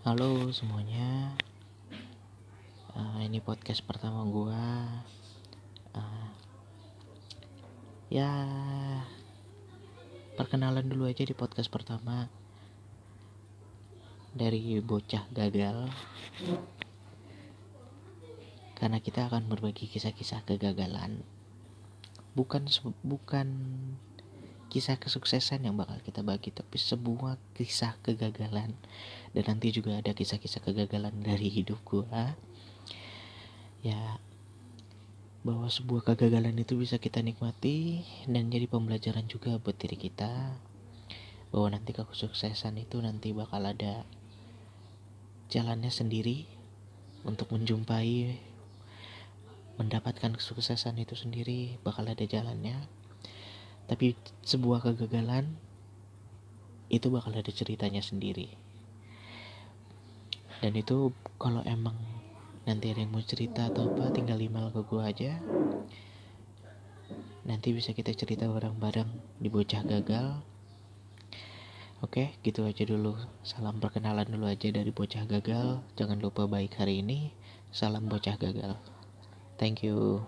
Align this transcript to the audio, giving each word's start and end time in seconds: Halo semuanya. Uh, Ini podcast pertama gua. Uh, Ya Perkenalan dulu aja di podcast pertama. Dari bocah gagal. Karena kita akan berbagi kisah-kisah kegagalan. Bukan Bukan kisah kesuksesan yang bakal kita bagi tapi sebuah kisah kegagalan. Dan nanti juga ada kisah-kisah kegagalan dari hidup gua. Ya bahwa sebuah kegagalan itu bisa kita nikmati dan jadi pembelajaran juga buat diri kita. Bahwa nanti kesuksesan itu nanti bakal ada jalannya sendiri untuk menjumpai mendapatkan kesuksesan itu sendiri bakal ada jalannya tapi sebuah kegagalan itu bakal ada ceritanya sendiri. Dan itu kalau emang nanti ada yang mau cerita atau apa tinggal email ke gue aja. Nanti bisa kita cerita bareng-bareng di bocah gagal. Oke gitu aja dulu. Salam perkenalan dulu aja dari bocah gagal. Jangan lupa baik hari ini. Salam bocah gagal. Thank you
Halo 0.00 0.48
semuanya. 0.48 1.36
Uh, 2.96 3.20
Ini 3.20 3.36
podcast 3.44 3.84
pertama 3.84 4.24
gua. 4.24 4.56
Uh, 5.92 6.32
Ya 8.08 8.32
Perkenalan 10.40 10.88
dulu 10.88 11.04
aja 11.04 11.20
di 11.20 11.36
podcast 11.36 11.68
pertama. 11.68 12.32
Dari 14.32 14.80
bocah 14.80 15.28
gagal. 15.36 15.92
Karena 18.80 19.04
kita 19.04 19.28
akan 19.28 19.52
berbagi 19.52 19.84
kisah-kisah 19.84 20.48
kegagalan. 20.48 21.20
Bukan 22.32 22.72
Bukan 23.04 23.48
kisah 24.70 24.96
kesuksesan 25.02 25.66
yang 25.66 25.74
bakal 25.74 25.98
kita 26.00 26.22
bagi 26.22 26.54
tapi 26.54 26.78
sebuah 26.78 27.36
kisah 27.58 27.98
kegagalan. 28.06 28.78
Dan 29.34 29.44
nanti 29.50 29.74
juga 29.74 29.98
ada 29.98 30.14
kisah-kisah 30.14 30.62
kegagalan 30.62 31.12
dari 31.20 31.50
hidup 31.50 31.82
gua. 31.82 32.38
Ya 33.82 34.22
bahwa 35.42 35.66
sebuah 35.66 36.04
kegagalan 36.04 36.54
itu 36.54 36.78
bisa 36.78 37.00
kita 37.02 37.18
nikmati 37.24 38.04
dan 38.30 38.52
jadi 38.52 38.70
pembelajaran 38.70 39.26
juga 39.26 39.58
buat 39.58 39.74
diri 39.74 39.98
kita. 39.98 40.54
Bahwa 41.50 41.74
nanti 41.74 41.90
kesuksesan 41.90 42.78
itu 42.78 43.02
nanti 43.02 43.34
bakal 43.34 43.66
ada 43.66 44.06
jalannya 45.50 45.90
sendiri 45.90 46.46
untuk 47.26 47.50
menjumpai 47.50 48.38
mendapatkan 49.80 50.36
kesuksesan 50.36 51.00
itu 51.00 51.16
sendiri 51.16 51.80
bakal 51.80 52.04
ada 52.04 52.22
jalannya 52.22 52.99
tapi 53.90 54.14
sebuah 54.46 54.86
kegagalan 54.86 55.50
itu 56.94 57.10
bakal 57.10 57.34
ada 57.34 57.50
ceritanya 57.50 57.98
sendiri. 57.98 58.54
Dan 60.62 60.78
itu 60.78 61.10
kalau 61.42 61.66
emang 61.66 61.98
nanti 62.70 62.94
ada 62.94 63.02
yang 63.02 63.10
mau 63.10 63.24
cerita 63.24 63.66
atau 63.66 63.90
apa 63.90 64.14
tinggal 64.14 64.38
email 64.38 64.70
ke 64.70 64.86
gue 64.86 65.02
aja. 65.02 65.32
Nanti 67.42 67.74
bisa 67.74 67.90
kita 67.90 68.14
cerita 68.14 68.46
bareng-bareng 68.46 69.10
di 69.42 69.50
bocah 69.50 69.82
gagal. 69.82 70.38
Oke 71.98 72.38
gitu 72.46 72.70
aja 72.70 72.86
dulu. 72.86 73.18
Salam 73.42 73.82
perkenalan 73.82 74.30
dulu 74.30 74.46
aja 74.46 74.70
dari 74.70 74.94
bocah 74.94 75.26
gagal. 75.26 75.82
Jangan 75.98 76.22
lupa 76.22 76.46
baik 76.46 76.78
hari 76.78 77.02
ini. 77.02 77.34
Salam 77.74 78.06
bocah 78.06 78.38
gagal. 78.38 78.78
Thank 79.58 79.82
you 79.82 80.22